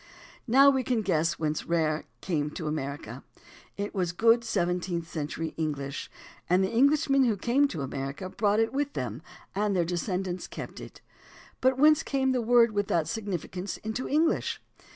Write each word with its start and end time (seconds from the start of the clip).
Now 0.47 0.71
we 0.71 0.81
can 0.83 1.03
guess 1.03 1.33
whence 1.37 1.67
"rare" 1.67 2.05
came 2.21 2.49
to 2.55 2.65
America. 2.65 3.23
It 3.77 3.93
was 3.93 4.13
good 4.13 4.43
seventeenth 4.43 5.07
century 5.07 5.53
EngUsh, 5.59 6.09
and 6.49 6.63
the 6.63 6.71
Eng 6.71 6.89
lishmen 6.89 7.27
who 7.27 7.37
came 7.37 7.67
to 7.67 7.83
America 7.83 8.27
brought 8.27 8.59
it 8.59 8.73
with 8.73 8.93
them 8.93 9.21
and 9.53 9.75
their 9.75 9.85
descendants 9.85 10.47
kept 10.47 10.79
it. 10.81 11.01
But 11.61 11.77
whence 11.77 12.01
came 12.01 12.31
the 12.31 12.41
word 12.41 12.71
with 12.71 12.87
that 12.87 13.07
significance 13.07 13.77
into 13.77 14.09
English? 14.09 14.59